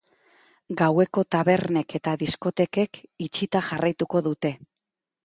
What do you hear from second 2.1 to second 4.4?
diskotekek itxita jarraituko